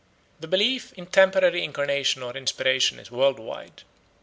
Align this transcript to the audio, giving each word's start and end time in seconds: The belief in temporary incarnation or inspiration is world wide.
The 0.39 0.47
belief 0.47 0.93
in 0.93 1.05
temporary 1.05 1.63
incarnation 1.63 2.23
or 2.23 2.35
inspiration 2.35 2.97
is 2.97 3.11
world 3.11 3.37
wide. 3.37 3.83